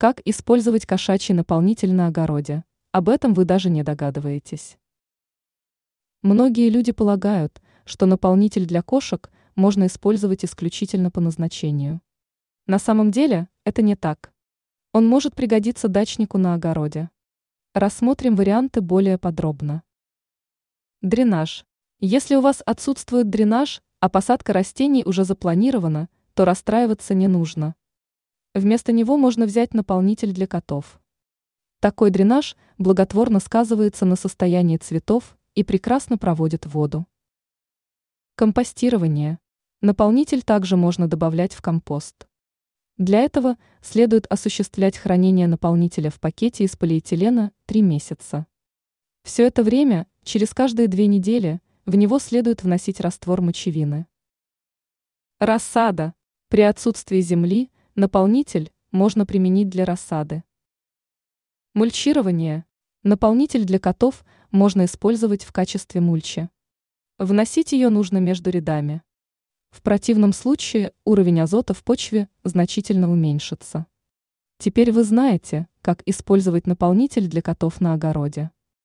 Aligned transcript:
Как 0.00 0.22
использовать 0.24 0.86
кошачий 0.86 1.34
наполнитель 1.34 1.92
на 1.92 2.06
огороде? 2.06 2.64
Об 2.90 3.10
этом 3.10 3.34
вы 3.34 3.44
даже 3.44 3.68
не 3.68 3.82
догадываетесь. 3.82 4.78
Многие 6.22 6.70
люди 6.70 6.90
полагают, 6.90 7.60
что 7.84 8.06
наполнитель 8.06 8.64
для 8.64 8.80
кошек 8.80 9.30
можно 9.56 9.88
использовать 9.88 10.42
исключительно 10.42 11.10
по 11.10 11.20
назначению. 11.20 12.00
На 12.66 12.78
самом 12.78 13.10
деле 13.10 13.50
это 13.64 13.82
не 13.82 13.94
так. 13.94 14.32
Он 14.94 15.06
может 15.06 15.34
пригодиться 15.34 15.86
дачнику 15.88 16.38
на 16.38 16.54
огороде. 16.54 17.10
Рассмотрим 17.74 18.36
варианты 18.36 18.80
более 18.80 19.18
подробно. 19.18 19.82
Дренаж. 21.02 21.66
Если 21.98 22.36
у 22.36 22.40
вас 22.40 22.62
отсутствует 22.64 23.28
дренаж, 23.28 23.82
а 23.98 24.08
посадка 24.08 24.54
растений 24.54 25.02
уже 25.04 25.24
запланирована, 25.24 26.08
то 26.32 26.46
расстраиваться 26.46 27.12
не 27.12 27.28
нужно. 27.28 27.74
Вместо 28.52 28.90
него 28.90 29.16
можно 29.16 29.46
взять 29.46 29.74
наполнитель 29.74 30.32
для 30.32 30.48
котов. 30.48 31.00
Такой 31.78 32.10
дренаж 32.10 32.56
благотворно 32.78 33.38
сказывается 33.38 34.04
на 34.04 34.16
состоянии 34.16 34.76
цветов 34.76 35.38
и 35.54 35.62
прекрасно 35.62 36.18
проводит 36.18 36.66
воду. 36.66 37.06
Компостирование. 38.34 39.38
Наполнитель 39.82 40.42
также 40.42 40.76
можно 40.76 41.06
добавлять 41.06 41.54
в 41.54 41.62
компост. 41.62 42.26
Для 42.98 43.20
этого 43.20 43.56
следует 43.82 44.26
осуществлять 44.26 44.98
хранение 44.98 45.46
наполнителя 45.46 46.10
в 46.10 46.18
пакете 46.18 46.64
из 46.64 46.76
полиэтилена 46.76 47.52
3 47.66 47.82
месяца. 47.82 48.48
Все 49.22 49.46
это 49.46 49.62
время, 49.62 50.08
через 50.24 50.52
каждые 50.52 50.88
две 50.88 51.06
недели, 51.06 51.60
в 51.86 51.94
него 51.94 52.18
следует 52.18 52.64
вносить 52.64 53.00
раствор 53.00 53.42
мочевины. 53.42 54.08
Рассада. 55.38 56.14
При 56.48 56.62
отсутствии 56.62 57.20
земли 57.20 57.70
наполнитель 57.94 58.72
можно 58.90 59.26
применить 59.26 59.68
для 59.68 59.84
рассады. 59.84 60.44
Мульчирование. 61.74 62.64
Наполнитель 63.02 63.64
для 63.64 63.78
котов 63.78 64.24
можно 64.50 64.84
использовать 64.84 65.44
в 65.44 65.52
качестве 65.52 66.00
мульчи. 66.00 66.48
Вносить 67.18 67.72
ее 67.72 67.88
нужно 67.88 68.18
между 68.18 68.50
рядами. 68.50 69.02
В 69.70 69.82
противном 69.82 70.32
случае 70.32 70.92
уровень 71.04 71.40
азота 71.40 71.74
в 71.74 71.84
почве 71.84 72.28
значительно 72.42 73.10
уменьшится. 73.10 73.86
Теперь 74.58 74.92
вы 74.92 75.04
знаете, 75.04 75.68
как 75.80 76.02
использовать 76.06 76.66
наполнитель 76.66 77.28
для 77.28 77.40
котов 77.40 77.80
на 77.80 77.94
огороде. 77.94 78.50